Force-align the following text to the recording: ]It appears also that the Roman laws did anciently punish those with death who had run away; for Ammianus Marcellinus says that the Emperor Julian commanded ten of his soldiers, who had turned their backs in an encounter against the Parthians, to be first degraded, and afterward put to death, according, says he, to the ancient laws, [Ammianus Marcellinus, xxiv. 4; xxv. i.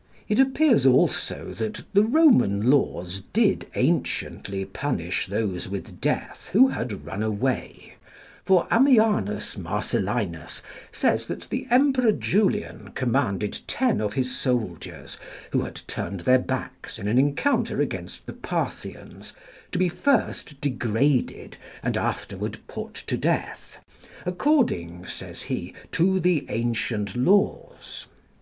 ]It 0.30 0.40
appears 0.40 0.86
also 0.86 1.52
that 1.52 1.84
the 1.92 2.02
Roman 2.02 2.70
laws 2.70 3.24
did 3.34 3.66
anciently 3.74 4.64
punish 4.64 5.26
those 5.26 5.68
with 5.68 6.00
death 6.00 6.48
who 6.54 6.68
had 6.68 7.04
run 7.04 7.22
away; 7.22 7.96
for 8.46 8.66
Ammianus 8.70 9.58
Marcellinus 9.58 10.62
says 10.90 11.26
that 11.26 11.48
the 11.50 11.66
Emperor 11.70 12.12
Julian 12.12 12.92
commanded 12.94 13.58
ten 13.66 14.00
of 14.00 14.14
his 14.14 14.34
soldiers, 14.34 15.18
who 15.50 15.60
had 15.60 15.82
turned 15.86 16.20
their 16.20 16.38
backs 16.38 16.98
in 16.98 17.06
an 17.06 17.18
encounter 17.18 17.78
against 17.82 18.24
the 18.24 18.32
Parthians, 18.32 19.34
to 19.72 19.78
be 19.78 19.90
first 19.90 20.58
degraded, 20.62 21.58
and 21.82 21.98
afterward 21.98 22.58
put 22.68 22.94
to 23.06 23.18
death, 23.18 23.84
according, 24.24 25.04
says 25.04 25.42
he, 25.42 25.74
to 25.92 26.18
the 26.20 26.46
ancient 26.48 27.14
laws, 27.14 27.18
[Ammianus 27.18 27.26
Marcellinus, 27.26 28.06
xxiv. 28.06 28.06
4; 28.06 28.06
xxv. 28.06 28.06
i. 28.06 28.14